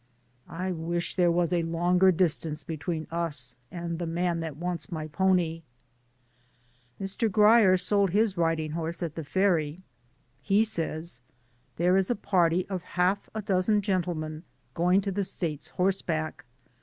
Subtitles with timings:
[0.49, 4.91] I wish there was a longer dis tance between us and the man that wants
[4.91, 5.61] my pony.
[6.99, 7.31] Mr.
[7.31, 9.83] Grier sold his riding horse at the ferry.
[10.41, 11.21] He says:
[11.75, 14.41] "There is a party of half a dozen gentle men
[14.73, 16.45] going to the States horseback.